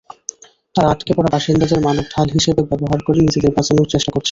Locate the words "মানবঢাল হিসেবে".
1.85-2.61